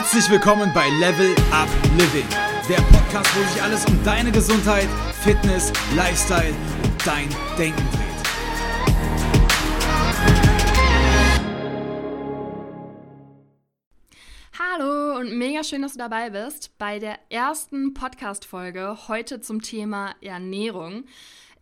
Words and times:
Herzlich 0.00 0.30
willkommen 0.30 0.72
bei 0.72 0.88
Level 0.90 1.34
Up 1.50 1.68
Living, 1.98 2.28
der 2.68 2.76
Podcast, 2.82 3.34
wo 3.34 3.42
sich 3.52 3.60
alles 3.60 3.84
um 3.86 3.98
deine 4.04 4.30
Gesundheit, 4.30 4.86
Fitness, 5.24 5.72
Lifestyle 5.96 6.54
und 6.84 7.04
dein 7.04 7.28
Denken 7.58 7.82
dreht. 7.90 8.06
Hallo 14.56 15.18
und 15.18 15.36
mega 15.36 15.64
schön, 15.64 15.82
dass 15.82 15.94
du 15.94 15.98
dabei 15.98 16.30
bist 16.30 16.78
bei 16.78 17.00
der 17.00 17.18
ersten 17.28 17.92
Podcast-Folge 17.92 19.08
heute 19.08 19.40
zum 19.40 19.62
Thema 19.62 20.14
Ernährung. 20.20 21.06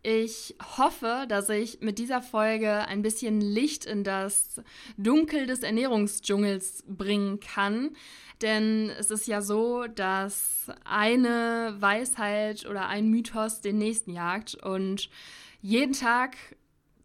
Ich 0.02 0.54
hoffe, 0.78 1.26
dass 1.28 1.48
ich 1.48 1.80
mit 1.80 1.98
dieser 1.98 2.22
Folge 2.22 2.86
ein 2.86 3.02
bisschen 3.02 3.40
Licht 3.40 3.84
in 3.84 4.04
das 4.04 4.60
Dunkel 4.96 5.46
des 5.46 5.62
Ernährungsdschungels 5.62 6.84
bringen 6.86 7.40
kann. 7.40 7.96
Denn 8.42 8.90
es 8.98 9.10
ist 9.10 9.26
ja 9.26 9.40
so, 9.40 9.86
dass 9.86 10.70
eine 10.84 11.76
Weisheit 11.78 12.66
oder 12.66 12.88
ein 12.88 13.08
Mythos 13.08 13.62
den 13.62 13.78
nächsten 13.78 14.12
jagt 14.12 14.54
und 14.54 15.08
jeden 15.62 15.94
Tag 15.94 16.36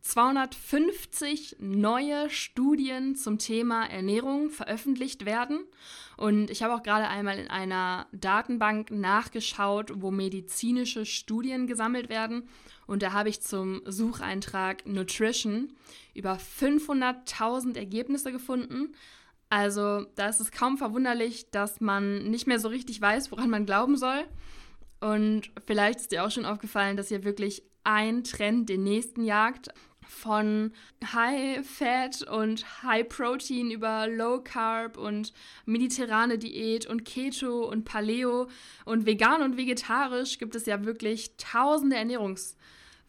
250 0.01 1.57
neue 1.59 2.29
Studien 2.29 3.15
zum 3.15 3.37
Thema 3.37 3.85
Ernährung 3.85 4.49
veröffentlicht 4.49 5.25
werden. 5.25 5.59
Und 6.17 6.49
ich 6.49 6.63
habe 6.63 6.73
auch 6.73 6.83
gerade 6.83 7.07
einmal 7.07 7.37
in 7.37 7.49
einer 7.49 8.07
Datenbank 8.11 8.91
nachgeschaut, 8.91 9.91
wo 9.95 10.11
medizinische 10.11 11.05
Studien 11.05 11.67
gesammelt 11.67 12.09
werden. 12.09 12.49
Und 12.87 13.03
da 13.03 13.13
habe 13.13 13.29
ich 13.29 13.41
zum 13.41 13.81
Sucheintrag 13.85 14.85
Nutrition 14.85 15.73
über 16.13 16.37
500.000 16.37 17.77
Ergebnisse 17.77 18.31
gefunden. 18.31 18.93
Also 19.49 20.05
da 20.15 20.27
ist 20.27 20.39
es 20.39 20.51
kaum 20.51 20.77
verwunderlich, 20.77 21.51
dass 21.51 21.81
man 21.81 22.29
nicht 22.29 22.47
mehr 22.47 22.59
so 22.59 22.69
richtig 22.69 23.01
weiß, 23.01 23.31
woran 23.31 23.49
man 23.49 23.65
glauben 23.65 23.97
soll. 23.97 24.25
Und 24.99 25.51
vielleicht 25.65 25.99
ist 25.99 26.11
dir 26.11 26.23
auch 26.23 26.31
schon 26.31 26.45
aufgefallen, 26.45 26.95
dass 26.95 27.09
hier 27.09 27.23
wirklich 27.23 27.63
ein 27.83 28.23
Trend 28.23 28.69
den 28.69 28.83
nächsten 28.83 29.23
jagt. 29.23 29.69
Von 30.11 30.73
High 31.03 31.65
Fat 31.65 32.21
und 32.23 32.83
High 32.83 33.07
Protein 33.07 33.71
über 33.71 34.07
Low 34.07 34.41
Carb 34.41 34.97
und 34.97 35.33
mediterrane 35.65 36.37
Diät 36.37 36.85
und 36.85 37.05
Keto 37.05 37.67
und 37.67 37.85
Paleo 37.85 38.47
und 38.85 39.05
vegan 39.05 39.41
und 39.41 39.57
vegetarisch 39.57 40.37
gibt 40.37 40.55
es 40.55 40.65
ja 40.65 40.83
wirklich 40.85 41.35
tausende 41.37 41.95
Ernährungs- 41.95 42.55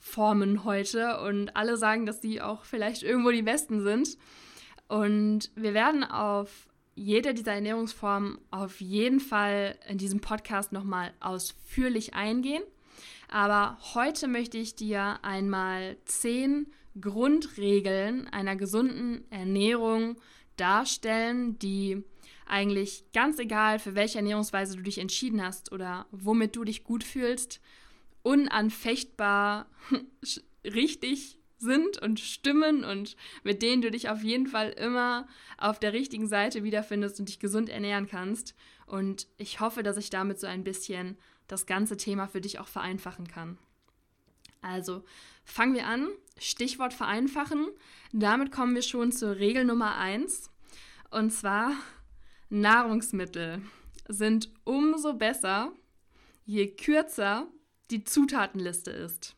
Formen 0.05 0.65
heute 0.65 1.21
und 1.21 1.57
alle 1.57 1.77
sagen, 1.77 2.07
dass 2.07 2.19
die 2.19 2.43
auch 2.43 2.65
vielleicht 2.65 3.05
irgendwo 3.05 3.31
die 3.31 3.43
besten 3.43 3.83
sind. 3.83 4.19
Und 4.89 5.53
wir 5.55 5.75
werden 5.75 6.03
auf 6.03 6.69
jede 6.97 7.35
dieser 7.35 7.53
Ernährungsformen 7.53 8.37
auf 8.51 8.81
jeden 8.81 9.21
Fall 9.21 9.79
in 9.89 9.99
diesem 9.99 10.21
Podcast 10.21 10.73
nochmal 10.73 11.15
ausführlich 11.21 12.15
eingehen. 12.15 12.65
Aber 13.29 13.79
heute 13.95 14.27
möchte 14.27 14.59
ich 14.59 14.75
dir 14.75 15.21
einmal 15.23 15.97
zehn 16.05 16.67
Grundregeln 17.01 18.29
einer 18.29 18.57
gesunden 18.57 19.25
Ernährung 19.31 20.17
darstellen, 20.57 21.59
die 21.59 22.05
eigentlich 22.47 23.05
ganz 23.13 23.39
egal, 23.39 23.79
für 23.79 23.95
welche 23.95 24.19
Ernährungsweise 24.19 24.77
du 24.77 24.83
dich 24.83 24.99
entschieden 24.99 25.43
hast 25.43 25.73
oder 25.73 26.07
womit 26.11 26.57
du 26.57 26.65
dich 26.65 26.85
gut 26.85 27.05
fühlst, 27.05 27.61
unanfechtbar 28.23 29.67
richtig 30.65 31.39
sind 31.59 32.03
und 32.03 32.21
stimmen 32.21 32.85
und 32.85 33.17
mit 33.45 33.63
denen 33.63 33.83
du 33.83 33.91
dich 33.91 34.09
auf 34.09 34.23
jeden 34.23 34.47
Fall 34.47 34.71
immer 34.71 35.29
auf 35.57 35.79
der 35.79 35.93
richtigen 35.93 36.27
Seite 36.27 36.65
wiederfindest 36.65 37.21
und 37.21 37.29
dich 37.29 37.39
gesund 37.39 37.69
ernähren 37.69 38.09
kannst. 38.09 38.55
Und 38.87 39.29
ich 39.39 39.61
hoffe, 39.61 39.83
dass 39.83 39.97
ich 39.97 40.11
damit 40.11 40.41
so 40.41 40.47
ein 40.47 40.65
bisschen 40.65 41.17
das 41.47 41.67
ganze 41.67 41.97
Thema 41.97 42.27
für 42.27 42.41
dich 42.41 42.59
auch 42.59 42.69
vereinfachen 42.69 43.29
kann. 43.29 43.59
Also 44.63 45.05
fangen 45.45 45.75
wir 45.75 45.87
an. 45.87 46.09
Stichwort 46.39 46.95
vereinfachen. 46.95 47.69
Damit 48.13 48.51
kommen 48.53 48.75
wir 48.75 48.83
schon 48.83 49.13
zur 49.13 49.37
Regel 49.37 49.65
Nummer 49.65 49.97
1. 49.97 50.51
Und 51.11 51.31
zwar 51.31 51.75
Nahrungsmittel 52.49 53.63
sind 54.09 54.51
umso 54.65 55.15
besser, 55.15 55.73
je 56.45 56.69
kürzer 56.69 57.47
die 57.91 58.05
Zutatenliste 58.05 58.91
ist. 58.91 59.37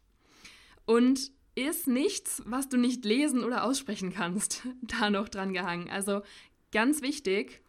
Und 0.86 1.32
ist 1.54 1.86
nichts, 1.86 2.42
was 2.46 2.68
du 2.68 2.76
nicht 2.76 3.04
lesen 3.04 3.44
oder 3.44 3.64
aussprechen 3.64 4.12
kannst, 4.12 4.62
da 4.82 5.10
noch 5.10 5.28
dran 5.28 5.52
gehangen. 5.52 5.88
Also 5.88 6.22
ganz 6.72 7.02
wichtig, 7.02 7.62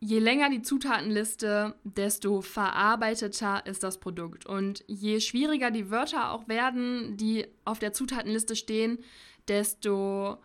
je 0.00 0.18
länger 0.18 0.50
die 0.50 0.62
Zutatenliste, 0.62 1.74
desto 1.84 2.40
verarbeiteter 2.40 3.66
ist 3.66 3.82
das 3.82 3.98
Produkt. 3.98 4.46
Und 4.46 4.84
je 4.86 5.20
schwieriger 5.20 5.70
die 5.70 5.90
Wörter 5.90 6.32
auch 6.32 6.48
werden, 6.48 7.16
die 7.16 7.46
auf 7.64 7.78
der 7.78 7.92
Zutatenliste 7.92 8.54
stehen, 8.56 8.98
desto 9.48 10.38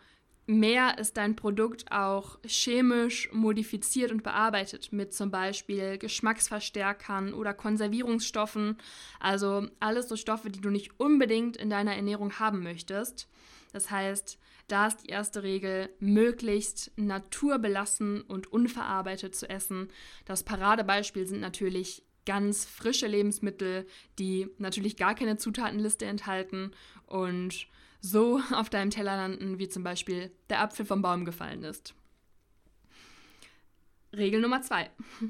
mehr 0.46 0.98
ist 0.98 1.16
dein 1.16 1.36
Produkt 1.36 1.92
auch 1.92 2.38
chemisch 2.46 3.30
modifiziert 3.32 4.12
und 4.12 4.24
bearbeitet 4.24 4.92
mit 4.92 5.14
zum 5.14 5.32
Beispiel 5.32 5.98
Geschmacksverstärkern 5.98 7.34
oder 7.34 7.54
Konservierungsstoffen. 7.54 8.78
Also 9.20 9.68
alles 9.80 10.10
so 10.10 10.16
Stoffe, 10.16 10.50
die 10.50 10.62
du 10.62 10.70
nicht 10.70 11.00
unbedingt 11.00 11.58
in 11.58 11.70
deiner 11.70 11.96
Ernährung 11.96 12.40
haben 12.40 12.64
möchtest. 12.64 13.30
Das 13.72 13.90
heißt, 13.90 14.38
da 14.68 14.88
ist 14.88 15.04
die 15.04 15.10
erste 15.10 15.44
Regel, 15.44 15.90
möglichst 16.00 16.92
naturbelassen 16.96 18.22
und 18.22 18.52
unverarbeitet 18.52 19.36
zu 19.36 19.50
essen. 19.50 19.90
Das 20.26 20.44
Paradebeispiel 20.44 21.28
sind 21.28 21.42
natürlich 21.42 22.04
ganz 22.26 22.66
frische 22.66 23.08
Lebensmittel, 23.08 23.86
die 24.20 24.50
natürlich 24.58 24.96
gar 24.98 25.16
keine 25.16 25.38
Zutatenliste 25.38 26.06
enthalten 26.06 26.72
und 27.06 27.68
so 28.00 28.42
auf 28.54 28.70
deinem 28.70 28.90
Teller 28.92 29.18
landen, 29.18 29.60
wie 29.60 29.70
zum 29.70 29.84
Beispiel 29.84 30.32
der 30.50 30.62
Apfel 30.62 30.86
vom 30.86 31.02
Baum 31.02 31.26
gefallen 31.26 31.64
ist. 31.64 31.94
Regel 34.16 34.42
Nummer 34.42 34.62
zwei. 34.62 34.90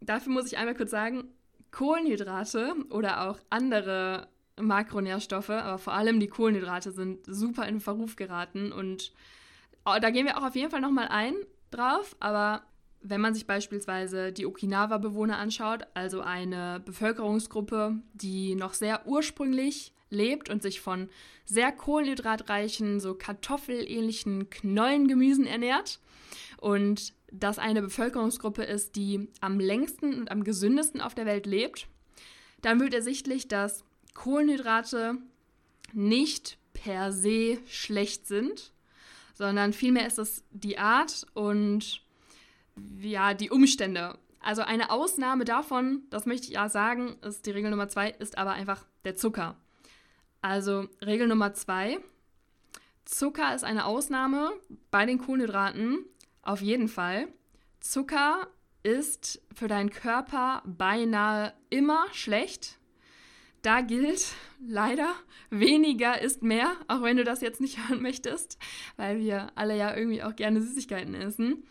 Dafür 0.00 0.32
muss 0.32 0.46
ich 0.46 0.56
einmal 0.56 0.74
kurz 0.74 0.90
sagen, 0.90 1.24
Kohlenhydrate 1.70 2.74
oder 2.90 3.28
auch 3.28 3.38
andere 3.50 4.28
Makronährstoffe, 4.60 5.50
aber 5.50 5.78
vor 5.78 5.92
allem 5.94 6.20
die 6.20 6.28
Kohlenhydrate 6.28 6.92
sind 6.92 7.20
super 7.26 7.66
in 7.66 7.80
Verruf 7.80 8.16
geraten 8.16 8.72
und 8.72 9.12
oh, 9.84 9.96
da 10.00 10.10
gehen 10.10 10.26
wir 10.26 10.38
auch 10.38 10.46
auf 10.46 10.56
jeden 10.56 10.70
Fall 10.70 10.80
nochmal 10.80 11.08
ein 11.08 11.34
drauf, 11.70 12.16
aber 12.20 12.62
wenn 13.00 13.20
man 13.20 13.34
sich 13.34 13.46
beispielsweise 13.46 14.32
die 14.32 14.46
Okinawa-Bewohner 14.46 15.38
anschaut, 15.38 15.86
also 15.94 16.20
eine 16.20 16.80
Bevölkerungsgruppe, 16.84 17.96
die 18.12 18.54
noch 18.54 18.74
sehr 18.74 19.06
ursprünglich 19.06 19.92
lebt 20.10 20.50
und 20.50 20.62
sich 20.62 20.80
von 20.80 21.08
sehr 21.44 21.70
kohlenhydratreichen, 21.70 22.98
so 22.98 23.14
kartoffelähnlichen 23.14 24.50
Knollengemüsen 24.50 25.46
ernährt 25.46 26.00
und 26.60 27.12
das 27.30 27.58
eine 27.58 27.82
Bevölkerungsgruppe 27.82 28.62
ist, 28.64 28.96
die 28.96 29.28
am 29.40 29.60
längsten 29.60 30.14
und 30.14 30.30
am 30.30 30.44
gesündesten 30.44 31.00
auf 31.00 31.14
der 31.14 31.26
Welt 31.26 31.46
lebt, 31.46 31.86
dann 32.62 32.80
wird 32.80 32.94
ersichtlich, 32.94 33.48
dass 33.48 33.84
Kohlenhydrate 34.18 35.16
nicht 35.92 36.58
per 36.72 37.12
se 37.12 37.58
schlecht 37.68 38.26
sind, 38.26 38.72
sondern 39.32 39.72
vielmehr 39.72 40.08
ist 40.08 40.18
es 40.18 40.42
die 40.50 40.76
Art 40.76 41.24
und 41.34 42.02
ja, 43.00 43.32
die 43.34 43.50
Umstände. 43.50 44.18
Also 44.40 44.62
eine 44.62 44.90
Ausnahme 44.90 45.44
davon, 45.44 46.02
das 46.10 46.26
möchte 46.26 46.48
ich 46.48 46.54
ja 46.54 46.68
sagen, 46.68 47.16
ist 47.22 47.46
die 47.46 47.52
Regel 47.52 47.70
Nummer 47.70 47.88
zwei, 47.88 48.10
ist 48.10 48.38
aber 48.38 48.52
einfach 48.52 48.84
der 49.04 49.14
Zucker. 49.14 49.56
Also 50.42 50.88
Regel 51.00 51.28
Nummer 51.28 51.54
zwei. 51.54 51.98
Zucker 53.04 53.54
ist 53.54 53.62
eine 53.62 53.84
Ausnahme 53.84 54.50
bei 54.90 55.06
den 55.06 55.18
Kohlenhydraten, 55.18 56.04
auf 56.42 56.60
jeden 56.60 56.88
Fall. 56.88 57.28
Zucker 57.78 58.48
ist 58.82 59.40
für 59.54 59.68
deinen 59.68 59.90
Körper 59.90 60.62
beinahe 60.66 61.54
immer 61.70 62.06
schlecht. 62.12 62.78
Da 63.68 63.82
gilt 63.82 64.32
leider, 64.66 65.12
weniger 65.50 66.22
ist 66.22 66.42
mehr, 66.42 66.72
auch 66.86 67.02
wenn 67.02 67.18
du 67.18 67.24
das 67.24 67.42
jetzt 67.42 67.60
nicht 67.60 67.76
hören 67.86 68.00
möchtest, 68.00 68.56
weil 68.96 69.18
wir 69.18 69.52
alle 69.56 69.76
ja 69.76 69.94
irgendwie 69.94 70.22
auch 70.22 70.34
gerne 70.36 70.62
Süßigkeiten 70.62 71.14
essen. 71.14 71.64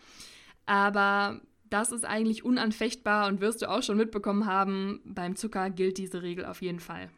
Aber 0.64 1.40
das 1.64 1.90
ist 1.90 2.04
eigentlich 2.04 2.44
unanfechtbar 2.44 3.26
und 3.26 3.40
wirst 3.40 3.62
du 3.62 3.68
auch 3.68 3.82
schon 3.82 3.96
mitbekommen 3.96 4.46
haben, 4.46 5.00
beim 5.06 5.34
Zucker 5.34 5.70
gilt 5.70 5.98
diese 5.98 6.22
Regel 6.22 6.44
auf 6.44 6.62
jeden 6.62 6.78
Fall. 6.78 7.10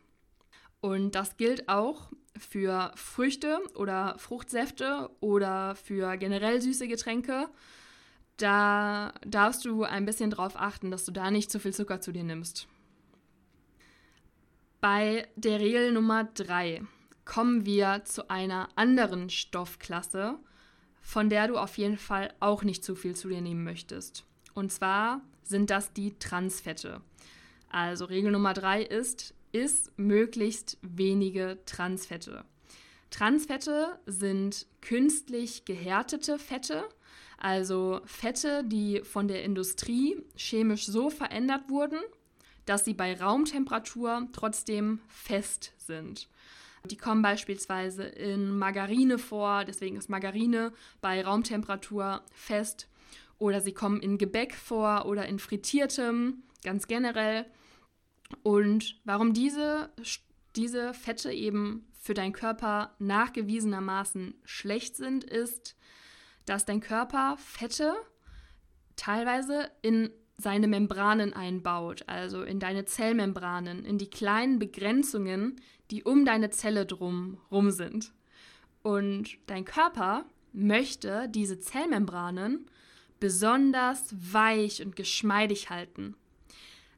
Und 0.80 1.14
das 1.14 1.36
gilt 1.36 1.68
auch 1.68 2.10
für 2.38 2.90
Früchte 2.94 3.58
oder 3.74 4.14
Fruchtsäfte 4.16 5.10
oder 5.20 5.74
für 5.74 6.16
generell 6.16 6.62
süße 6.62 6.88
Getränke. 6.88 7.50
Da 8.38 9.12
darfst 9.26 9.66
du 9.66 9.82
ein 9.82 10.06
bisschen 10.06 10.30
drauf 10.30 10.54
achten, 10.56 10.90
dass 10.90 11.04
du 11.04 11.12
da 11.12 11.30
nicht 11.30 11.50
zu 11.50 11.60
viel 11.60 11.74
Zucker 11.74 12.00
zu 12.00 12.12
dir 12.12 12.24
nimmst. 12.24 12.66
Bei 14.80 15.28
der 15.36 15.60
Regel 15.60 15.92
Nummer 15.92 16.24
3 16.24 16.82
kommen 17.26 17.66
wir 17.66 18.02
zu 18.06 18.30
einer 18.30 18.70
anderen 18.76 19.28
Stoffklasse, 19.28 20.38
von 21.02 21.28
der 21.28 21.48
du 21.48 21.58
auf 21.58 21.76
jeden 21.76 21.98
Fall 21.98 22.32
auch 22.40 22.62
nicht 22.62 22.82
zu 22.82 22.94
viel 22.94 23.14
zu 23.14 23.28
dir 23.28 23.42
nehmen 23.42 23.62
möchtest. 23.62 24.24
Und 24.54 24.72
zwar 24.72 25.20
sind 25.42 25.68
das 25.68 25.92
die 25.92 26.18
Transfette. 26.18 27.02
Also 27.68 28.06
Regel 28.06 28.32
Nummer 28.32 28.54
drei 28.54 28.82
ist, 28.82 29.34
isst 29.52 29.92
möglichst 29.98 30.78
wenige 30.80 31.58
Transfette. 31.66 32.46
Transfette 33.10 33.98
sind 34.06 34.66
künstlich 34.80 35.66
gehärtete 35.66 36.38
Fette, 36.38 36.88
also 37.36 38.00
Fette, 38.06 38.64
die 38.64 39.02
von 39.02 39.28
der 39.28 39.44
Industrie 39.44 40.22
chemisch 40.36 40.86
so 40.86 41.10
verändert 41.10 41.68
wurden, 41.68 41.98
dass 42.66 42.84
sie 42.84 42.94
bei 42.94 43.18
Raumtemperatur 43.18 44.28
trotzdem 44.32 45.00
fest 45.08 45.72
sind. 45.78 46.28
Die 46.86 46.96
kommen 46.96 47.22
beispielsweise 47.22 48.04
in 48.04 48.56
Margarine 48.56 49.18
vor, 49.18 49.64
deswegen 49.64 49.96
ist 49.96 50.08
Margarine 50.08 50.72
bei 51.00 51.22
Raumtemperatur 51.22 52.22
fest. 52.32 52.88
Oder 53.38 53.60
sie 53.60 53.72
kommen 53.72 54.00
in 54.00 54.18
Gebäck 54.18 54.54
vor 54.54 55.06
oder 55.06 55.26
in 55.26 55.38
frittiertem, 55.38 56.42
ganz 56.62 56.86
generell. 56.86 57.46
Und 58.42 59.00
warum 59.04 59.34
diese, 59.34 59.90
diese 60.56 60.94
Fette 60.94 61.32
eben 61.32 61.86
für 62.00 62.14
deinen 62.14 62.32
Körper 62.32 62.94
nachgewiesenermaßen 62.98 64.34
schlecht 64.44 64.96
sind, 64.96 65.24
ist, 65.24 65.76
dass 66.46 66.64
dein 66.64 66.80
Körper 66.80 67.36
Fette 67.38 67.94
teilweise 68.96 69.70
in 69.82 70.10
seine 70.40 70.68
Membranen 70.68 71.32
einbaut, 71.32 72.04
also 72.06 72.42
in 72.42 72.58
deine 72.58 72.84
Zellmembranen, 72.84 73.84
in 73.84 73.98
die 73.98 74.10
kleinen 74.10 74.58
Begrenzungen, 74.58 75.56
die 75.90 76.02
um 76.02 76.24
deine 76.24 76.50
Zelle 76.50 76.86
drum 76.86 77.38
rum 77.50 77.70
sind. 77.70 78.12
Und 78.82 79.36
dein 79.46 79.64
Körper 79.64 80.24
möchte 80.52 81.28
diese 81.28 81.58
Zellmembranen 81.58 82.66
besonders 83.20 84.14
weich 84.32 84.82
und 84.82 84.96
geschmeidig 84.96 85.70
halten. 85.70 86.16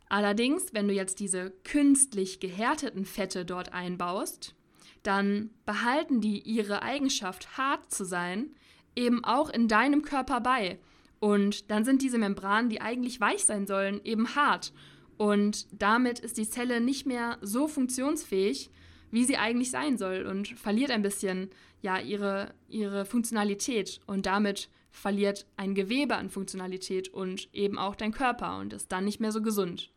Allerdings, 0.08 0.72
wenn 0.72 0.88
du 0.88 0.94
jetzt 0.94 1.20
diese 1.20 1.50
künstlich 1.64 2.38
gehärteten 2.38 3.04
Fette 3.04 3.44
dort 3.44 3.72
einbaust, 3.72 4.54
dann 5.02 5.50
behalten 5.66 6.20
die 6.20 6.40
ihre 6.40 6.82
Eigenschaft, 6.82 7.56
hart 7.56 7.90
zu 7.90 8.04
sein, 8.04 8.54
eben 8.94 9.24
auch 9.24 9.50
in 9.50 9.68
deinem 9.68 10.02
Körper 10.02 10.40
bei. 10.40 10.78
Und 11.22 11.70
dann 11.70 11.84
sind 11.84 12.02
diese 12.02 12.18
Membranen, 12.18 12.68
die 12.68 12.80
eigentlich 12.80 13.20
weich 13.20 13.44
sein 13.44 13.68
sollen, 13.68 14.00
eben 14.02 14.34
hart. 14.34 14.72
Und 15.16 15.68
damit 15.70 16.18
ist 16.18 16.36
die 16.36 16.50
Zelle 16.50 16.80
nicht 16.80 17.06
mehr 17.06 17.38
so 17.40 17.68
funktionsfähig, 17.68 18.72
wie 19.12 19.24
sie 19.24 19.36
eigentlich 19.36 19.70
sein 19.70 19.96
soll 19.98 20.26
und 20.26 20.48
verliert 20.48 20.90
ein 20.90 21.02
bisschen 21.02 21.50
ja 21.80 22.00
ihre, 22.00 22.52
ihre 22.68 23.04
Funktionalität 23.04 24.00
und 24.06 24.26
damit 24.26 24.68
verliert 24.90 25.46
ein 25.56 25.76
Gewebe 25.76 26.16
an 26.16 26.28
Funktionalität 26.28 27.08
und 27.10 27.48
eben 27.54 27.78
auch 27.78 27.94
dein 27.94 28.10
Körper 28.10 28.58
und 28.58 28.72
ist 28.72 28.90
dann 28.90 29.04
nicht 29.04 29.20
mehr 29.20 29.30
so 29.30 29.42
gesund. 29.42 29.92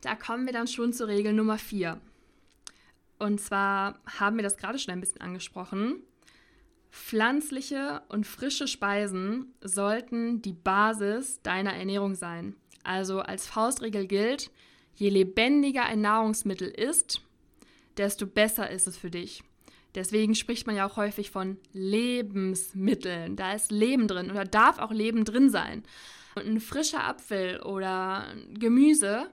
Da 0.00 0.14
kommen 0.14 0.46
wir 0.46 0.54
dann 0.54 0.66
schon 0.66 0.94
zur 0.94 1.08
Regel 1.08 1.34
Nummer 1.34 1.58
4. 1.58 2.00
Und 3.18 3.38
zwar 3.38 3.98
haben 4.18 4.36
wir 4.36 4.44
das 4.44 4.56
gerade 4.56 4.78
schon 4.78 4.94
ein 4.94 5.00
bisschen 5.00 5.20
angesprochen. 5.20 5.96
Pflanzliche 6.90 8.02
und 8.08 8.26
frische 8.26 8.66
Speisen 8.66 9.54
sollten 9.62 10.42
die 10.42 10.52
Basis 10.52 11.42
deiner 11.42 11.74
Ernährung 11.74 12.14
sein. 12.14 12.54
Also 12.82 13.20
als 13.20 13.46
Faustregel 13.46 14.06
gilt, 14.06 14.50
je 14.94 15.10
lebendiger 15.10 15.84
ein 15.84 16.00
Nahrungsmittel 16.00 16.68
ist, 16.68 17.20
desto 17.96 18.26
besser 18.26 18.70
ist 18.70 18.86
es 18.86 18.96
für 18.96 19.10
dich. 19.10 19.42
Deswegen 19.94 20.34
spricht 20.34 20.66
man 20.66 20.76
ja 20.76 20.86
auch 20.86 20.96
häufig 20.96 21.30
von 21.30 21.58
Lebensmitteln. 21.72 23.36
Da 23.36 23.52
ist 23.52 23.70
Leben 23.70 24.06
drin 24.06 24.30
oder 24.30 24.44
darf 24.44 24.78
auch 24.78 24.92
Leben 24.92 25.24
drin 25.24 25.50
sein. 25.50 25.82
Und 26.34 26.46
ein 26.46 26.60
frischer 26.60 27.04
Apfel 27.04 27.60
oder 27.62 28.26
Gemüse 28.54 29.30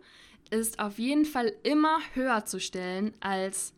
ist 0.49 0.79
auf 0.79 0.97
jeden 0.97 1.25
Fall 1.25 1.53
immer 1.63 1.99
höher 2.13 2.45
zu 2.45 2.59
stellen 2.59 3.13
als 3.19 3.73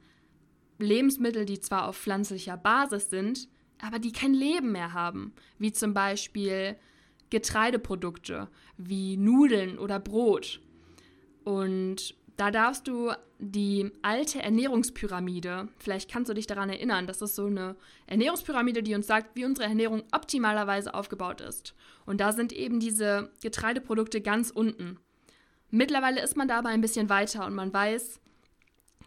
Lebensmittel, 0.79 1.45
die 1.45 1.59
zwar 1.59 1.87
auf 1.87 1.97
pflanzlicher 1.97 2.57
Basis 2.57 3.09
sind, 3.09 3.49
aber 3.81 3.99
die 3.99 4.11
kein 4.11 4.33
Leben 4.33 4.71
mehr 4.71 4.93
haben, 4.93 5.33
wie 5.59 5.71
zum 5.71 5.93
Beispiel 5.93 6.75
Getreideprodukte, 7.29 8.47
wie 8.77 9.17
Nudeln 9.17 9.77
oder 9.77 9.99
Brot. 9.99 10.61
Und 11.43 12.15
da 12.37 12.51
darfst 12.51 12.87
du 12.87 13.11
die 13.39 13.91
alte 14.01 14.41
Ernährungspyramide, 14.41 15.67
vielleicht 15.77 16.09
kannst 16.09 16.29
du 16.29 16.33
dich 16.33 16.47
daran 16.47 16.69
erinnern, 16.69 17.07
das 17.07 17.21
ist 17.21 17.35
so 17.35 17.45
eine 17.45 17.75
Ernährungspyramide, 18.07 18.83
die 18.83 18.95
uns 18.95 19.07
sagt, 19.07 19.35
wie 19.35 19.45
unsere 19.45 19.67
Ernährung 19.67 20.03
optimalerweise 20.11 20.93
aufgebaut 20.93 21.41
ist. 21.41 21.75
Und 22.05 22.19
da 22.21 22.31
sind 22.31 22.53
eben 22.53 22.79
diese 22.79 23.31
Getreideprodukte 23.41 24.21
ganz 24.21 24.49
unten. 24.51 24.99
Mittlerweile 25.69 26.21
ist 26.21 26.37
man 26.37 26.47
da 26.47 26.59
aber 26.59 26.69
ein 26.69 26.81
bisschen 26.81 27.09
weiter 27.09 27.45
und 27.45 27.53
man 27.53 27.73
weiß, 27.73 28.19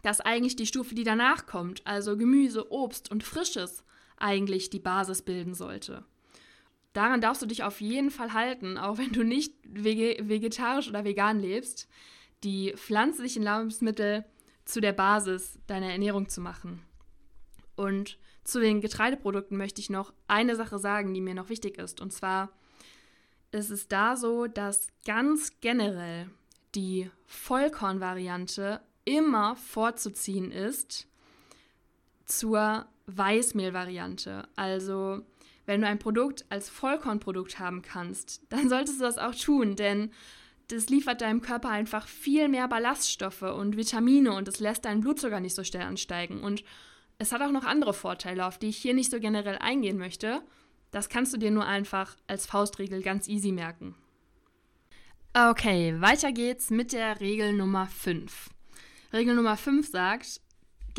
dass 0.03 0.21
eigentlich 0.21 0.57
die 0.57 0.67
Stufe, 0.67 0.95
die 0.95 1.05
danach 1.05 1.47
kommt, 1.47 1.87
also 1.87 2.17
Gemüse, 2.17 2.71
Obst 2.73 3.11
und 3.11 3.23
Frisches, 3.23 3.85
eigentlich 4.21 4.71
die 4.71 4.79
Basis 4.79 5.23
bilden 5.23 5.55
sollte. 5.55 6.05
Daran 6.93 7.21
darfst 7.21 7.43
du 7.43 7.47
dich 7.47 7.63
auf 7.63 7.81
jeden 7.81 8.11
Fall 8.11 8.33
halten, 8.33 8.77
auch 8.77 8.99
wenn 8.99 9.13
du 9.13 9.23
nicht 9.23 9.55
vegetarisch 9.65 10.89
oder 10.89 11.05
vegan 11.05 11.39
lebst, 11.41 11.89
die 12.43 12.73
pflanzlichen 12.77 13.43
Lebensmittel 13.43 14.25
zu 14.65 14.81
der 14.81 14.93
Basis 14.93 15.59
deiner 15.67 15.91
Ernährung 15.91 16.29
zu 16.29 16.41
machen. 16.41 16.83
Und 17.77 18.19
zu 18.45 18.61
den 18.61 18.81
Getreideprodukten 18.81 19.57
möchte 19.57 19.81
ich 19.81 19.91
noch 19.91 20.13
eine 20.27 20.57
Sache 20.57 20.79
sagen, 20.79 21.15
die 21.15 21.21
mir 21.21 21.35
noch 21.35 21.49
wichtig 21.49 21.79
ist. 21.79 22.01
Und 22.01 22.13
zwar 22.13 22.51
ist 23.53 23.71
es 23.71 23.89
da 23.89 24.17
so, 24.17 24.47
dass 24.47 24.89
ganz 25.05 25.61
generell 25.61 26.31
die 26.75 27.11
Vollkornvariante 27.27 28.81
immer 29.05 29.57
vorzuziehen 29.57 30.53
ist 30.53 31.09
zur 32.31 32.87
Weißmehlvariante. 33.07 34.49
Also 34.57 35.23
wenn 35.67 35.83
du 35.83 35.87
ein 35.87 35.99
Produkt 35.99 36.45
als 36.49 36.69
Vollkornprodukt 36.69 37.59
haben 37.59 37.83
kannst, 37.83 38.43
dann 38.49 38.69
solltest 38.69 39.01
du 39.01 39.05
das 39.05 39.19
auch 39.19 39.35
tun, 39.35 39.77
denn 39.77 40.11
das 40.69 40.89
liefert 40.89 41.21
deinem 41.21 41.43
Körper 41.43 41.69
einfach 41.69 42.07
viel 42.07 42.49
mehr 42.49 42.69
Ballaststoffe 42.69 43.43
und 43.43 43.77
Vitamine 43.77 44.33
und 44.33 44.49
es 44.49 44.61
lässt 44.61 44.85
deinen 44.85 45.01
Blutzucker 45.01 45.41
nicht 45.41 45.55
so 45.55 45.65
schnell 45.65 45.83
ansteigen. 45.83 46.41
Und 46.41 46.65
es 47.19 47.33
hat 47.33 47.43
auch 47.43 47.51
noch 47.51 47.65
andere 47.65 47.93
Vorteile, 47.93 48.47
auf 48.47 48.59
die 48.59 48.69
ich 48.69 48.79
hier 48.79 48.95
nicht 48.95 49.11
so 49.11 49.21
generell 49.21 49.59
eingehen 49.59 49.99
möchte. 49.99 50.43
Das 50.91 51.09
kannst 51.09 51.33
du 51.33 51.39
dir 51.39 51.51
nur 51.51 51.67
einfach 51.67 52.17
als 52.27 52.47
Faustregel 52.47 53.03
ganz 53.03 53.29
easy 53.29 53.53
merken. 53.53 53.95
Okay, 55.35 56.01
weiter 56.01 56.33
geht's 56.33 56.71
mit 56.71 56.93
der 56.93 57.21
Regel 57.21 57.53
Nummer 57.53 57.87
5. 57.87 58.51
Regel 59.13 59.35
Nummer 59.35 59.57
5 59.57 59.89
sagt, 59.89 60.41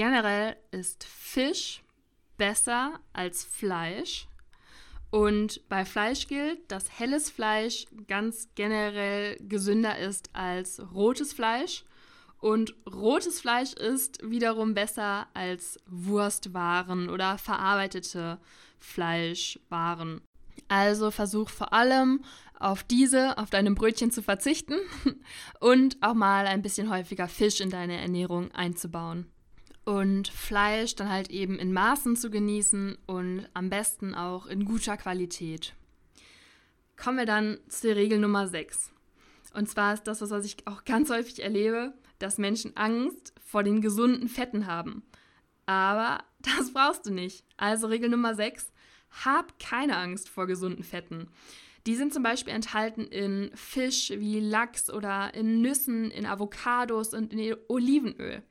generell 0.02 0.56
ist 0.72 1.04
Fisch 1.04 1.84
besser 2.36 3.00
als 3.14 3.44
Fleisch. 3.44 4.28
Und 5.12 5.62
bei 5.70 5.86
Fleisch 5.86 6.26
gilt, 6.26 6.72
dass 6.72 6.98
helles 6.98 7.30
Fleisch 7.30 7.86
ganz 8.08 8.50
generell 8.56 9.38
gesünder 9.42 10.00
ist 10.00 10.32
als 10.34 10.82
rotes 10.92 11.34
Fleisch. 11.34 11.86
Und 12.40 12.74
rotes 12.92 13.42
Fleisch 13.42 13.74
ist 13.74 14.18
wiederum 14.28 14.74
besser 14.74 15.28
als 15.36 15.78
Wurstwaren 15.86 17.08
oder 17.08 17.38
verarbeitete 17.38 18.40
Fleischwaren. 18.80 20.22
Also 20.68 21.12
versuch 21.12 21.50
vor 21.50 21.74
allem 21.74 22.24
auf 22.60 22.82
diese, 22.82 23.38
auf 23.38 23.52
deinem 23.52 23.76
Brötchen 23.76 24.10
zu 24.10 24.24
verzichten 24.24 24.80
und 25.60 25.98
auch 26.02 26.16
mal 26.16 26.48
ein 26.48 26.64
bisschen 26.64 26.90
häufiger 26.90 27.28
Fisch 27.28 27.62
in 27.62 27.70
deine 27.70 28.02
Ernährung 28.02 28.50
einzubauen. 28.50 29.32
Und 29.84 30.28
Fleisch 30.28 30.96
dann 30.96 31.10
halt 31.10 31.32
eben 31.32 31.58
in 31.58 31.74
Maßen 31.74 32.16
zu 32.16 32.30
genießen 32.30 32.98
und 33.08 33.48
am 33.54 33.70
besten 33.70 34.14
auch 34.14 34.46
in 34.46 34.66
guter 34.66 34.96
Qualität. 34.96 35.74
Kommen 36.98 37.18
wir 37.18 37.26
dann 37.26 37.58
zur 37.68 37.96
Regel 37.96 38.20
Nummer 38.20 38.48
6. 38.48 38.92
Und 39.54 39.68
zwar 39.68 39.96
ist 39.96 40.04
das, 40.04 40.22
was 40.22 40.46
ich 40.46 40.68
auch 40.68 40.86
ganz 40.86 41.10
häufig 41.10 41.42
erlebe, 41.42 41.94
dass 42.20 42.38
Menschen 42.38 42.78
Angst 42.78 43.34
vor 43.44 43.64
den 43.64 43.82
gesunden 43.82 44.30
Fetten 44.30 44.68
haben. 44.68 45.04
Aber 45.66 46.24
das 46.40 46.74
brauchst 46.74 47.06
du 47.06 47.12
nicht. 47.12 47.44
Also 47.58 47.88
Regel 47.88 48.10
Nummer 48.10 48.36
6, 48.36 48.72
hab 49.26 49.60
keine 49.60 49.98
Angst 49.98 50.30
vor 50.30 50.48
gesunden 50.48 50.84
Fetten. 50.84 51.28
Die 51.88 51.96
sind 51.96 52.14
zum 52.14 52.22
Beispiel 52.22 52.54
enthalten 52.54 53.08
in 53.08 53.50
Fisch 53.56 54.12
wie 54.16 54.40
Lachs 54.40 54.92
oder 54.92 55.34
in 55.34 55.62
Nüssen, 55.62 56.12
in 56.12 56.28
Avocados 56.28 57.14
und 57.14 57.34
in 57.34 57.56
Olivenöl. 57.68 58.44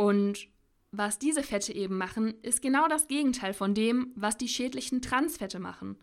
Und 0.00 0.48
was 0.92 1.18
diese 1.18 1.42
Fette 1.42 1.74
eben 1.74 1.98
machen, 1.98 2.32
ist 2.40 2.62
genau 2.62 2.88
das 2.88 3.06
Gegenteil 3.06 3.52
von 3.52 3.74
dem, 3.74 4.12
was 4.14 4.38
die 4.38 4.48
schädlichen 4.48 5.02
Transfette 5.02 5.58
machen. 5.58 5.98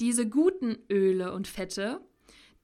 Diese 0.00 0.28
guten 0.28 0.78
Öle 0.90 1.32
und 1.32 1.46
Fette, 1.46 2.00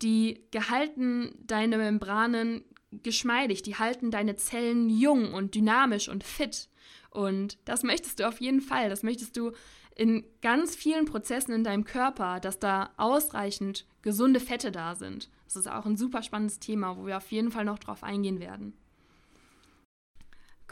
die 0.02 0.40
gehalten 0.50 1.36
deine 1.38 1.78
Membranen 1.78 2.64
geschmeidig, 2.90 3.62
die 3.62 3.76
halten 3.76 4.10
deine 4.10 4.34
Zellen 4.34 4.90
jung 4.90 5.32
und 5.32 5.54
dynamisch 5.54 6.08
und 6.08 6.24
fit. 6.24 6.68
Und 7.10 7.58
das 7.64 7.84
möchtest 7.84 8.18
du 8.18 8.26
auf 8.26 8.40
jeden 8.40 8.60
Fall. 8.60 8.90
Das 8.90 9.04
möchtest 9.04 9.36
du 9.36 9.52
in 9.94 10.24
ganz 10.40 10.74
vielen 10.74 11.04
Prozessen 11.04 11.52
in 11.52 11.62
deinem 11.62 11.84
Körper, 11.84 12.40
dass 12.40 12.58
da 12.58 12.90
ausreichend 12.96 13.86
gesunde 14.02 14.40
Fette 14.40 14.72
da 14.72 14.96
sind. 14.96 15.30
Das 15.44 15.54
ist 15.54 15.70
auch 15.70 15.86
ein 15.86 15.96
super 15.96 16.24
spannendes 16.24 16.58
Thema, 16.58 16.96
wo 16.96 17.06
wir 17.06 17.18
auf 17.18 17.30
jeden 17.30 17.52
Fall 17.52 17.64
noch 17.64 17.78
drauf 17.78 18.02
eingehen 18.02 18.40
werden. 18.40 18.76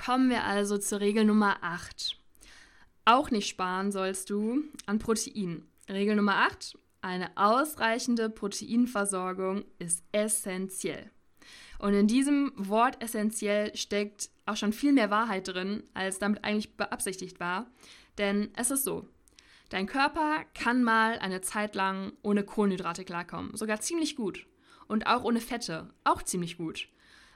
Kommen 0.02 0.30
wir 0.30 0.44
also 0.44 0.78
zur 0.78 1.00
Regel 1.00 1.26
Nummer 1.26 1.58
8. 1.60 2.16
Auch 3.04 3.30
nicht 3.30 3.48
sparen 3.48 3.92
sollst 3.92 4.30
du 4.30 4.64
an 4.86 4.98
Protein. 4.98 5.68
Regel 5.90 6.16
Nummer 6.16 6.36
8. 6.36 6.78
Eine 7.02 7.30
ausreichende 7.36 8.30
Proteinversorgung 8.30 9.66
ist 9.78 10.02
essentiell. 10.12 11.10
Und 11.78 11.92
in 11.92 12.06
diesem 12.06 12.50
Wort 12.56 13.02
essentiell 13.02 13.76
steckt 13.76 14.30
auch 14.46 14.56
schon 14.56 14.72
viel 14.72 14.94
mehr 14.94 15.10
Wahrheit 15.10 15.48
drin, 15.48 15.82
als 15.92 16.18
damit 16.18 16.44
eigentlich 16.44 16.78
beabsichtigt 16.78 17.38
war. 17.38 17.66
Denn 18.16 18.50
es 18.56 18.70
ist 18.70 18.84
so, 18.84 19.06
dein 19.68 19.86
Körper 19.86 20.44
kann 20.54 20.82
mal 20.82 21.18
eine 21.18 21.42
Zeit 21.42 21.74
lang 21.74 22.14
ohne 22.22 22.42
Kohlenhydrate 22.42 23.04
klarkommen, 23.04 23.54
sogar 23.54 23.80
ziemlich 23.80 24.16
gut. 24.16 24.46
Und 24.88 25.06
auch 25.06 25.24
ohne 25.24 25.40
Fette, 25.40 25.90
auch 26.04 26.22
ziemlich 26.22 26.56
gut. 26.56 26.88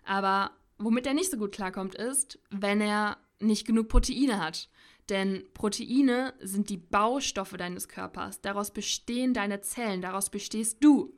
Aber 0.07 0.51
womit 0.79 1.07
er 1.07 1.15
nicht 1.15 1.31
so 1.31 1.37
gut 1.37 1.53
klarkommt, 1.53 1.95
ist, 1.95 2.39
wenn 2.51 2.81
er 2.81 3.19
nicht 3.41 3.67
genug 3.67 3.89
Proteine 3.89 4.41
hat. 4.41 4.69
Denn 5.09 5.45
Proteine 5.53 6.33
sind 6.41 6.71
die 6.71 6.79
Baustoffe 6.79 7.57
deines 7.57 7.89
Körpers. 7.89 8.41
Daraus 8.41 8.73
bestehen 8.73 9.35
deine 9.35 9.61
Zellen, 9.61 10.01
daraus 10.01 10.31
bestehst 10.31 10.83
du. 10.83 11.13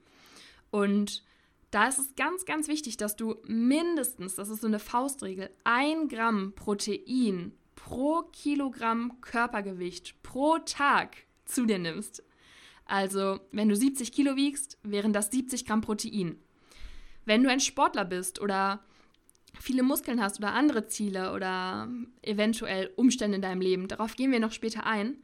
Und 0.70 1.24
da 1.70 1.86
ist 1.86 1.98
es 1.98 2.14
ganz, 2.16 2.44
ganz 2.44 2.68
wichtig, 2.68 2.96
dass 2.96 3.16
du 3.16 3.36
mindestens, 3.44 4.34
das 4.34 4.48
ist 4.48 4.60
so 4.60 4.66
eine 4.66 4.78
Faustregel, 4.78 5.50
ein 5.64 6.08
Gramm 6.08 6.54
Protein 6.54 7.52
pro 7.74 8.22
Kilogramm 8.32 9.20
Körpergewicht 9.20 10.22
pro 10.22 10.58
Tag 10.58 11.16
zu 11.44 11.66
dir 11.66 11.78
nimmst. 11.78 12.24
Also, 12.86 13.40
wenn 13.52 13.68
du 13.68 13.76
70 13.76 14.12
Kilo 14.12 14.36
wiegst, 14.36 14.78
wären 14.82 15.12
das 15.12 15.30
70 15.30 15.66
Gramm 15.66 15.80
Protein. 15.80 16.38
Wenn 17.24 17.42
du 17.42 17.50
ein 17.50 17.60
Sportler 17.60 18.04
bist 18.04 18.40
oder 18.40 18.84
viele 19.60 19.82
Muskeln 19.82 20.22
hast 20.22 20.38
oder 20.38 20.52
andere 20.52 20.86
Ziele 20.86 21.32
oder 21.32 21.88
eventuell 22.22 22.90
Umstände 22.96 23.36
in 23.36 23.42
deinem 23.42 23.60
Leben, 23.60 23.88
darauf 23.88 24.16
gehen 24.16 24.32
wir 24.32 24.40
noch 24.40 24.52
später 24.52 24.86
ein, 24.86 25.16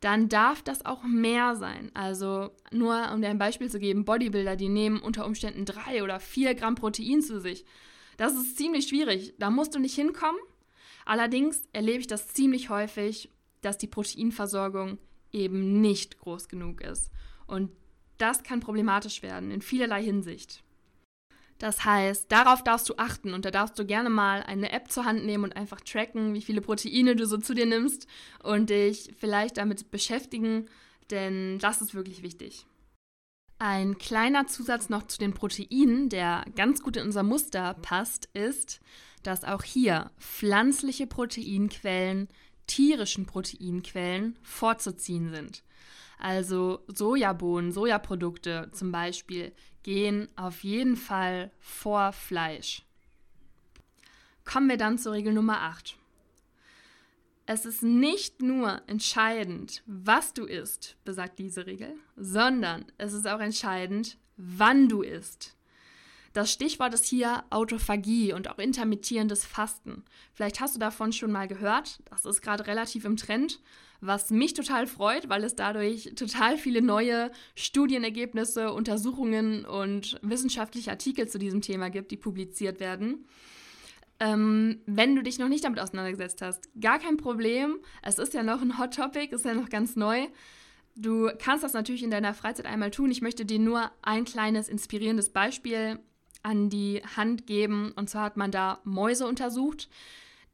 dann 0.00 0.28
darf 0.28 0.62
das 0.62 0.86
auch 0.86 1.02
mehr 1.04 1.56
sein. 1.56 1.90
Also 1.94 2.50
nur 2.72 3.12
um 3.12 3.20
dir 3.20 3.28
ein 3.28 3.38
Beispiel 3.38 3.70
zu 3.70 3.78
geben, 3.78 4.04
Bodybuilder, 4.04 4.56
die 4.56 4.68
nehmen 4.68 5.00
unter 5.00 5.26
Umständen 5.26 5.64
drei 5.66 6.02
oder 6.02 6.20
vier 6.20 6.54
Gramm 6.54 6.74
Protein 6.74 7.20
zu 7.20 7.40
sich. 7.40 7.64
Das 8.16 8.34
ist 8.34 8.56
ziemlich 8.56 8.88
schwierig. 8.88 9.34
Da 9.38 9.50
musst 9.50 9.74
du 9.74 9.78
nicht 9.78 9.94
hinkommen. 9.94 10.40
Allerdings 11.04 11.62
erlebe 11.72 12.00
ich 12.00 12.06
das 12.06 12.28
ziemlich 12.28 12.70
häufig, 12.70 13.30
dass 13.60 13.78
die 13.78 13.86
Proteinversorgung 13.88 14.98
eben 15.32 15.80
nicht 15.80 16.18
groß 16.18 16.48
genug 16.48 16.80
ist. 16.80 17.10
Und 17.46 17.70
das 18.18 18.42
kann 18.42 18.60
problematisch 18.60 19.22
werden 19.22 19.50
in 19.50 19.62
vielerlei 19.62 20.02
Hinsicht. 20.02 20.62
Das 21.60 21.84
heißt, 21.84 22.32
darauf 22.32 22.64
darfst 22.64 22.88
du 22.88 22.94
achten 22.96 23.34
und 23.34 23.44
da 23.44 23.50
darfst 23.50 23.78
du 23.78 23.84
gerne 23.84 24.08
mal 24.08 24.42
eine 24.42 24.72
App 24.72 24.90
zur 24.90 25.04
Hand 25.04 25.26
nehmen 25.26 25.44
und 25.44 25.56
einfach 25.56 25.82
tracken, 25.82 26.32
wie 26.32 26.40
viele 26.40 26.62
Proteine 26.62 27.14
du 27.14 27.26
so 27.26 27.36
zu 27.36 27.52
dir 27.52 27.66
nimmst 27.66 28.06
und 28.42 28.70
dich 28.70 29.12
vielleicht 29.18 29.58
damit 29.58 29.90
beschäftigen, 29.90 30.70
denn 31.10 31.58
das 31.58 31.82
ist 31.82 31.94
wirklich 31.94 32.22
wichtig. 32.22 32.64
Ein 33.58 33.98
kleiner 33.98 34.46
Zusatz 34.46 34.88
noch 34.88 35.06
zu 35.06 35.18
den 35.18 35.34
Proteinen, 35.34 36.08
der 36.08 36.46
ganz 36.56 36.82
gut 36.82 36.96
in 36.96 37.04
unser 37.04 37.22
Muster 37.22 37.74
passt, 37.74 38.30
ist, 38.32 38.80
dass 39.22 39.44
auch 39.44 39.62
hier 39.62 40.10
pflanzliche 40.18 41.06
Proteinquellen 41.06 42.28
tierischen 42.70 43.26
Proteinquellen 43.26 44.38
vorzuziehen 44.42 45.30
sind. 45.30 45.64
Also 46.18 46.84
Sojabohnen, 46.86 47.72
Sojaprodukte 47.72 48.70
zum 48.72 48.92
Beispiel 48.92 49.52
gehen 49.82 50.28
auf 50.36 50.62
jeden 50.62 50.96
Fall 50.96 51.50
vor 51.58 52.12
Fleisch. 52.12 52.84
Kommen 54.44 54.68
wir 54.68 54.76
dann 54.76 54.98
zur 54.98 55.12
Regel 55.12 55.32
Nummer 55.32 55.62
8. 55.62 55.96
Es 57.46 57.64
ist 57.64 57.82
nicht 57.82 58.40
nur 58.40 58.80
entscheidend, 58.86 59.82
was 59.86 60.32
du 60.32 60.44
isst, 60.44 60.96
besagt 61.04 61.40
diese 61.40 61.66
Regel, 61.66 61.96
sondern 62.16 62.84
es 62.98 63.12
ist 63.12 63.26
auch 63.26 63.40
entscheidend, 63.40 64.16
wann 64.36 64.88
du 64.88 65.02
isst. 65.02 65.56
Das 66.32 66.52
Stichwort 66.52 66.94
ist 66.94 67.06
hier 67.06 67.42
Autophagie 67.50 68.32
und 68.32 68.48
auch 68.48 68.58
intermittierendes 68.58 69.44
Fasten. 69.44 70.04
Vielleicht 70.32 70.60
hast 70.60 70.76
du 70.76 70.78
davon 70.78 71.12
schon 71.12 71.32
mal 71.32 71.48
gehört. 71.48 72.00
Das 72.08 72.24
ist 72.24 72.40
gerade 72.40 72.68
relativ 72.68 73.04
im 73.04 73.16
Trend, 73.16 73.60
was 74.00 74.30
mich 74.30 74.54
total 74.54 74.86
freut, 74.86 75.28
weil 75.28 75.42
es 75.42 75.56
dadurch 75.56 76.12
total 76.14 76.56
viele 76.56 76.82
neue 76.82 77.32
Studienergebnisse, 77.56 78.72
Untersuchungen 78.72 79.64
und 79.64 80.20
wissenschaftliche 80.22 80.92
Artikel 80.92 81.28
zu 81.28 81.38
diesem 81.38 81.62
Thema 81.62 81.90
gibt, 81.90 82.12
die 82.12 82.16
publiziert 82.16 82.78
werden. 82.78 83.26
Ähm, 84.20 84.82
wenn 84.86 85.16
du 85.16 85.22
dich 85.22 85.38
noch 85.38 85.48
nicht 85.48 85.64
damit 85.64 85.80
auseinandergesetzt 85.80 86.42
hast, 86.42 86.68
gar 86.80 87.00
kein 87.00 87.16
Problem. 87.16 87.78
Es 88.02 88.18
ist 88.18 88.34
ja 88.34 88.44
noch 88.44 88.62
ein 88.62 88.78
Hot 88.78 88.94
Topic, 88.94 89.34
ist 89.34 89.46
ja 89.46 89.54
noch 89.54 89.68
ganz 89.68 89.96
neu. 89.96 90.28
Du 90.94 91.30
kannst 91.38 91.64
das 91.64 91.72
natürlich 91.72 92.02
in 92.02 92.10
deiner 92.10 92.34
Freizeit 92.34 92.66
einmal 92.66 92.90
tun. 92.90 93.10
Ich 93.10 93.22
möchte 93.22 93.46
dir 93.46 93.58
nur 93.58 93.90
ein 94.02 94.24
kleines 94.24 94.68
inspirierendes 94.68 95.30
Beispiel 95.30 95.98
an 96.42 96.70
die 96.70 97.02
Hand 97.16 97.46
geben. 97.46 97.92
Und 97.92 98.10
zwar 98.10 98.24
hat 98.24 98.36
man 98.36 98.50
da 98.50 98.80
Mäuse 98.84 99.26
untersucht. 99.26 99.88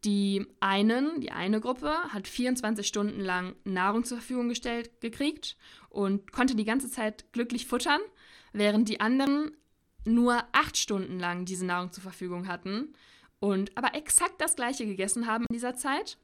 Die 0.04 0.46
einen, 0.60 1.20
die 1.20 1.32
eine 1.32 1.60
Gruppe 1.60 1.90
hat 2.10 2.28
24 2.28 2.86
Stunden 2.86 3.20
lang 3.20 3.56
Nahrung 3.64 4.04
zur 4.04 4.18
Verfügung 4.18 4.48
gestellt 4.48 5.00
gekriegt 5.00 5.56
und 5.88 6.32
konnte 6.32 6.54
die 6.54 6.64
ganze 6.64 6.90
Zeit 6.90 7.32
glücklich 7.32 7.66
futtern, 7.66 8.00
während 8.52 8.88
die 8.88 9.00
anderen 9.00 9.56
nur 10.04 10.44
acht 10.52 10.76
Stunden 10.76 11.18
lang 11.18 11.44
diese 11.44 11.66
Nahrung 11.66 11.92
zur 11.92 12.02
Verfügung 12.02 12.46
hatten 12.46 12.94
und 13.40 13.76
aber 13.76 13.94
exakt 13.94 14.40
das 14.40 14.56
gleiche 14.56 14.86
gegessen 14.86 15.26
haben 15.26 15.44
in 15.48 15.54
dieser 15.54 15.74
Zeit, 15.74 16.18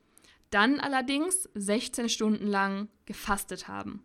dann 0.51 0.81
allerdings 0.81 1.49
16 1.55 2.09
Stunden 2.09 2.47
lang 2.47 2.89
gefastet 3.07 3.69
haben. 3.69 4.05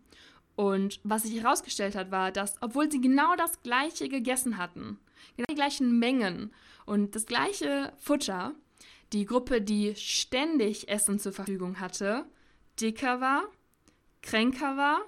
Und 0.58 0.98
was 1.04 1.22
sich 1.22 1.40
herausgestellt 1.40 1.94
hat, 1.94 2.10
war, 2.10 2.32
dass 2.32 2.60
obwohl 2.60 2.90
sie 2.90 3.00
genau 3.00 3.36
das 3.36 3.62
gleiche 3.62 4.08
gegessen 4.08 4.58
hatten, 4.58 4.98
genau 5.36 5.46
die 5.48 5.54
gleichen 5.54 6.00
Mengen 6.00 6.52
und 6.84 7.14
das 7.14 7.26
gleiche 7.26 7.92
Futter, 7.96 8.56
die 9.12 9.24
Gruppe, 9.24 9.62
die 9.62 9.94
ständig 9.94 10.88
Essen 10.88 11.20
zur 11.20 11.30
Verfügung 11.30 11.78
hatte, 11.78 12.24
dicker 12.80 13.20
war, 13.20 13.44
kränker 14.20 14.76
war, 14.76 15.02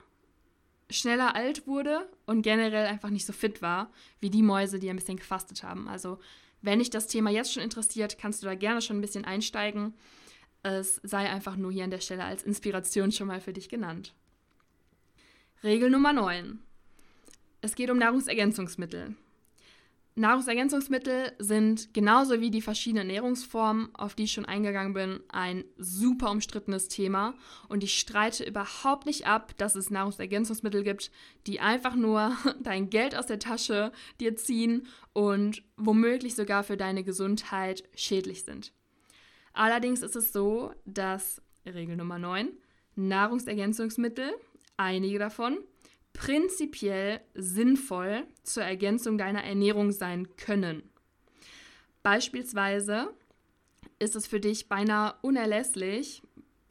schneller 0.89 1.35
alt 1.35 1.67
wurde 1.67 2.09
und 2.27 2.43
generell 2.43 2.87
einfach 2.87 3.11
nicht 3.11 3.27
so 3.27 3.33
fit 3.33 3.61
war, 3.61 3.91
wie 4.21 4.31
die 4.31 4.45
Mäuse, 4.45 4.79
die 4.79 4.89
ein 4.89 4.95
bisschen 4.95 5.17
gefastet 5.17 5.65
haben. 5.65 5.89
Also, 5.89 6.21
wenn 6.63 6.79
dich 6.79 6.91
das 6.91 7.09
Thema 7.09 7.29
jetzt 7.29 7.53
schon 7.53 7.65
interessiert, 7.65 8.19
kannst 8.19 8.41
du 8.41 8.47
da 8.47 8.55
gerne 8.55 8.83
schon 8.83 8.99
ein 8.99 9.03
bisschen 9.03 9.25
einsteigen. 9.25 9.95
Es 10.63 11.01
sei 11.03 11.29
einfach 11.29 11.57
nur 11.57 11.73
hier 11.73 11.83
an 11.83 11.91
der 11.91 11.99
Stelle 11.99 12.23
als 12.23 12.45
Inspiration 12.45 13.11
schon 13.11 13.27
mal 13.27 13.41
für 13.41 13.53
dich 13.53 13.69
genannt. 13.69 14.15
Regel 15.63 15.91
Nummer 15.91 16.15
9. 16.15 16.59
Es 17.61 17.75
geht 17.75 17.91
um 17.91 17.99
Nahrungsergänzungsmittel. 17.99 19.15
Nahrungsergänzungsmittel 20.15 21.33
sind 21.39 21.93
genauso 21.93 22.41
wie 22.41 22.51
die 22.51 22.63
verschiedenen 22.63 23.11
Ernährungsformen, 23.11 23.95
auf 23.95 24.15
die 24.15 24.25
ich 24.25 24.33
schon 24.33 24.47
eingegangen 24.47 24.95
bin, 24.95 25.21
ein 25.29 25.65
super 25.77 26.31
umstrittenes 26.31 26.89
Thema. 26.89 27.35
Und 27.69 27.85
ich 27.85 27.99
streite 27.99 28.45
überhaupt 28.45 29.05
nicht 29.05 29.27
ab, 29.27 29.53
dass 29.59 29.77
es 29.77 29.91
Nahrungsergänzungsmittel 29.91 30.83
gibt, 30.83 31.11
die 31.47 31.61
einfach 31.61 31.95
nur 31.95 32.35
dein 32.63 32.89
Geld 32.89 33.15
aus 33.15 33.27
der 33.27 33.39
Tasche 33.39 33.93
dir 34.19 34.37
ziehen 34.37 34.89
und 35.13 35.63
womöglich 35.77 36.37
sogar 36.37 36.65
für 36.65 36.79
deine 36.79 37.05
Gesundheit 37.05 37.85
schädlich 37.95 38.45
sind. 38.45 38.73
Allerdings 39.53 40.01
ist 40.01 40.17
es 40.17 40.33
so, 40.33 40.73
dass 40.87 41.43
Regel 41.67 41.97
Nummer 41.97 42.19
9 42.19 42.49
Nahrungsergänzungsmittel, 42.97 44.33
einige 44.81 45.19
davon, 45.19 45.59
prinzipiell 46.13 47.21
sinnvoll 47.35 48.25
zur 48.43 48.65
Ergänzung 48.65 49.19
deiner 49.19 49.45
Ernährung 49.45 49.93
sein 49.93 50.37
können. 50.37 50.83
Beispielsweise 52.03 53.09
ist 53.99 54.17
es 54.17 54.27
für 54.27 54.41
dich 54.41 54.69
beinahe 54.69 55.15
unerlässlich, 55.23 56.23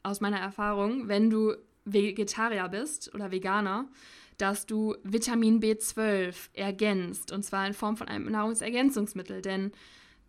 aus 0.02 0.22
meiner 0.22 0.40
Erfahrung, 0.40 1.08
wenn 1.08 1.30
du 1.30 1.56
Vegetarier 1.86 2.68
bist 2.70 3.14
oder 3.14 3.32
Veganer, 3.32 3.90
dass 4.38 4.66
du 4.66 4.96
Vitamin 5.04 5.60
B12 5.60 6.50
ergänzt 6.54 7.32
und 7.32 7.44
zwar 7.44 7.68
in 7.68 7.74
Form 7.74 7.98
von 7.98 8.08
einem 8.08 8.32
Nahrungsergänzungsmittel, 8.32 9.42
denn 9.42 9.72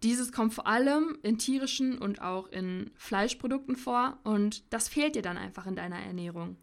dieses 0.03 0.33
kommt 0.33 0.55
vor 0.55 0.67
allem 0.67 1.19
in 1.23 1.39
tierischen 1.39 1.99
und 1.99 2.21
auch 2.21 2.49
in 2.49 2.91
Fleischprodukten 2.97 3.77
vor 3.77 4.19
und 4.25 4.65
das 4.73 4.89
fehlt 4.89 5.15
dir 5.15 5.23
dann 5.23 5.39
einfach 5.39 5.67
in 5.67 5.77
deiner 5.77 6.01
Ernährung. 6.01 6.57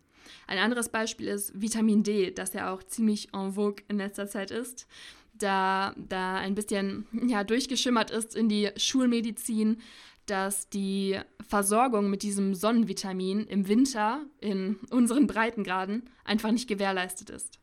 Ein 0.48 0.60
anderes 0.60 0.90
Beispiel 0.90 1.28
ist 1.28 1.60
Vitamin 1.60 2.04
D, 2.04 2.32
das 2.32 2.54
ja 2.54 2.74
auch 2.74 2.84
ziemlich 2.84 3.34
en 3.34 3.54
vogue 3.54 3.84
in 3.88 3.98
letzter 3.98 4.28
Zeit 4.28 4.52
ist, 4.52 4.88
da 5.34 5.94
da 5.98 6.36
ein 6.36 6.56
bisschen 6.56 7.08
ja, 7.28 7.44
durchgeschimmert 7.44 8.12
ist 8.12 8.36
in 8.36 8.50
die 8.50 8.70
Schulmedizin, 8.76 9.78
dass 10.26 10.70
die 10.70 11.20
Versorgung 11.48 12.10
mit 12.10 12.22
diesem 12.22 12.54
Sonnenvitamin 12.54 13.46
im 13.46 13.68
Winter 13.68 14.26
in 14.40 14.76
unseren 14.90 15.26
Breitengraden 15.26 16.10
einfach 16.26 16.52
nicht 16.52 16.68
gewährleistet 16.68 17.30
ist. 17.30 17.60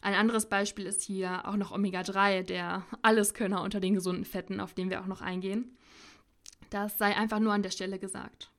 Ein 0.00 0.14
anderes 0.14 0.46
Beispiel 0.46 0.86
ist 0.86 1.02
hier 1.02 1.46
auch 1.46 1.56
noch 1.56 1.70
Omega-3, 1.70 2.42
der 2.42 2.84
Alleskönner 3.02 3.62
unter 3.62 3.78
den 3.78 3.94
gesunden 3.94 4.24
Fetten, 4.24 4.58
auf 4.58 4.74
den 4.74 4.90
wir 4.90 5.00
auch 5.00 5.06
noch 5.06 5.20
eingehen. 5.20 5.76
Das 6.70 6.98
sei 6.98 7.16
einfach 7.16 7.38
nur 7.38 7.52
an 7.52 7.62
der 7.62 7.70
Stelle 7.70 7.98
gesagt. 7.98 8.51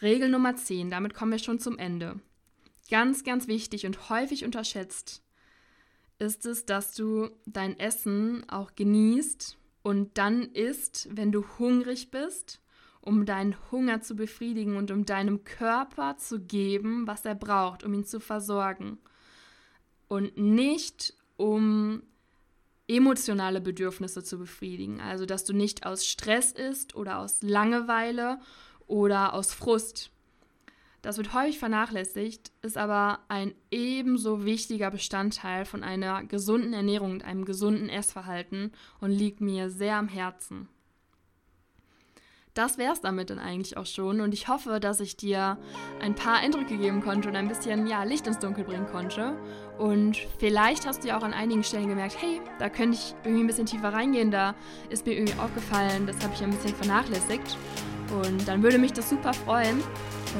Regel 0.00 0.28
Nummer 0.28 0.54
10, 0.54 0.90
damit 0.90 1.14
kommen 1.14 1.32
wir 1.32 1.38
schon 1.38 1.58
zum 1.58 1.78
Ende. 1.78 2.20
Ganz, 2.90 3.24
ganz 3.24 3.48
wichtig 3.48 3.84
und 3.86 4.10
häufig 4.10 4.44
unterschätzt 4.44 5.22
ist 6.18 6.46
es, 6.46 6.66
dass 6.66 6.94
du 6.94 7.30
dein 7.46 7.78
Essen 7.78 8.48
auch 8.48 8.74
genießt 8.74 9.56
und 9.82 10.18
dann 10.18 10.42
isst, 10.42 11.08
wenn 11.12 11.32
du 11.32 11.44
hungrig 11.58 12.10
bist, 12.10 12.60
um 13.00 13.24
deinen 13.24 13.56
Hunger 13.70 14.00
zu 14.00 14.16
befriedigen 14.16 14.76
und 14.76 14.90
um 14.90 15.04
deinem 15.04 15.44
Körper 15.44 16.16
zu 16.16 16.40
geben, 16.40 17.06
was 17.06 17.24
er 17.24 17.34
braucht, 17.34 17.84
um 17.84 17.94
ihn 17.94 18.04
zu 18.04 18.20
versorgen 18.20 18.98
und 20.08 20.36
nicht 20.36 21.14
um 21.36 22.02
emotionale 22.88 23.60
Bedürfnisse 23.60 24.24
zu 24.24 24.38
befriedigen. 24.38 25.00
Also, 25.00 25.26
dass 25.26 25.44
du 25.44 25.52
nicht 25.52 25.86
aus 25.86 26.06
Stress 26.06 26.52
isst 26.52 26.96
oder 26.96 27.18
aus 27.18 27.42
Langeweile 27.42 28.40
oder 28.88 29.34
aus 29.34 29.54
Frust. 29.54 30.10
Das 31.02 31.16
wird 31.16 31.32
häufig 31.32 31.60
vernachlässigt, 31.60 32.50
ist 32.60 32.76
aber 32.76 33.20
ein 33.28 33.54
ebenso 33.70 34.44
wichtiger 34.44 34.90
Bestandteil 34.90 35.64
von 35.64 35.84
einer 35.84 36.24
gesunden 36.24 36.72
Ernährung 36.72 37.12
und 37.12 37.24
einem 37.24 37.44
gesunden 37.44 37.88
Essverhalten 37.88 38.72
und 39.00 39.12
liegt 39.12 39.40
mir 39.40 39.70
sehr 39.70 39.96
am 39.96 40.08
Herzen 40.08 40.68
das 42.58 42.76
wäre 42.76 42.92
es 42.92 43.00
damit 43.00 43.30
dann 43.30 43.38
eigentlich 43.38 43.76
auch 43.76 43.86
schon. 43.86 44.20
Und 44.20 44.34
ich 44.34 44.48
hoffe, 44.48 44.80
dass 44.80 44.98
ich 44.98 45.16
dir 45.16 45.58
ein 46.00 46.16
paar 46.16 46.38
Eindrücke 46.38 46.76
geben 46.76 47.00
konnte 47.00 47.28
und 47.28 47.36
ein 47.36 47.46
bisschen 47.46 47.86
ja, 47.86 48.02
Licht 48.02 48.26
ins 48.26 48.40
Dunkel 48.40 48.64
bringen 48.64 48.86
konnte. 48.86 49.36
Und 49.78 50.16
vielleicht 50.38 50.84
hast 50.84 51.04
du 51.04 51.08
ja 51.08 51.18
auch 51.18 51.22
an 51.22 51.32
einigen 51.32 51.62
Stellen 51.62 51.88
gemerkt, 51.88 52.20
hey, 52.20 52.40
da 52.58 52.68
könnte 52.68 52.98
ich 52.98 53.14
irgendwie 53.22 53.44
ein 53.44 53.46
bisschen 53.46 53.66
tiefer 53.66 53.92
reingehen, 53.92 54.32
da 54.32 54.56
ist 54.90 55.06
mir 55.06 55.12
irgendwie 55.12 55.38
aufgefallen, 55.38 56.08
das 56.08 56.20
habe 56.24 56.34
ich 56.34 56.42
ein 56.42 56.50
bisschen 56.50 56.74
vernachlässigt. 56.74 57.56
Und 58.10 58.46
dann 58.46 58.62
würde 58.62 58.78
mich 58.78 58.92
das 58.92 59.10
super 59.10 59.32
freuen. 59.32 59.82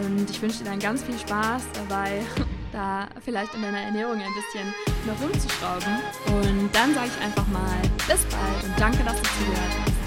Und 0.03 0.31
ich 0.31 0.41
wünsche 0.41 0.59
dir 0.59 0.65
dann 0.65 0.79
ganz 0.79 1.03
viel 1.03 1.19
Spaß 1.19 1.63
dabei, 1.75 2.21
da 2.73 3.09
vielleicht 3.25 3.55
in 3.55 3.63
deiner 3.63 3.81
Ernährung 3.81 4.15
ein 4.15 4.35
bisschen 4.35 4.75
noch 5.07 5.21
rumzuschrauben. 5.21 5.99
Und 6.27 6.75
dann 6.75 6.95
sage 6.95 7.11
ich 7.17 7.25
einfach 7.25 7.47
mal 7.49 7.81
bis 8.07 8.25
bald 8.27 8.65
und 8.65 8.79
danke, 8.79 9.03
dass 9.05 9.17
du 9.17 9.23
zugehört 9.23 9.73
hast. 9.85 9.98